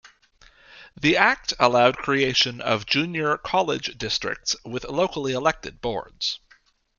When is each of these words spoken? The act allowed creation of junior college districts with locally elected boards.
The 0.99 1.15
act 1.15 1.53
allowed 1.59 1.97
creation 1.97 2.59
of 2.59 2.87
junior 2.87 3.37
college 3.37 3.99
districts 3.99 4.55
with 4.65 4.83
locally 4.85 5.33
elected 5.33 5.79
boards. 5.79 6.39